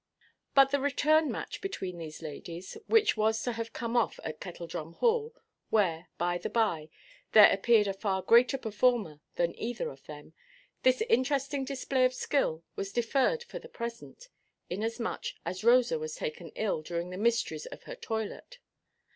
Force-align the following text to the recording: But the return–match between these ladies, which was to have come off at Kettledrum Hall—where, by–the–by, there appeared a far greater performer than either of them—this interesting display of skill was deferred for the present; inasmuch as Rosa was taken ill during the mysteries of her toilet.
But 0.55 0.71
the 0.71 0.79
return–match 0.79 1.61
between 1.61 1.99
these 1.99 2.23
ladies, 2.23 2.75
which 2.87 3.15
was 3.15 3.39
to 3.43 3.51
have 3.51 3.71
come 3.71 3.95
off 3.95 4.19
at 4.23 4.39
Kettledrum 4.39 4.93
Hall—where, 4.93 6.07
by–the–by, 6.17 6.89
there 7.33 7.53
appeared 7.53 7.85
a 7.85 7.93
far 7.93 8.23
greater 8.23 8.57
performer 8.57 9.21
than 9.35 9.53
either 9.59 9.91
of 9.91 10.03
them—this 10.07 11.01
interesting 11.01 11.65
display 11.65 12.03
of 12.03 12.15
skill 12.15 12.63
was 12.75 12.91
deferred 12.91 13.43
for 13.43 13.59
the 13.59 13.69
present; 13.69 14.29
inasmuch 14.71 15.25
as 15.45 15.63
Rosa 15.63 15.99
was 15.99 16.15
taken 16.15 16.49
ill 16.55 16.81
during 16.81 17.11
the 17.11 17.15
mysteries 17.17 17.67
of 17.67 17.83
her 17.83 17.93
toilet. 17.95 18.57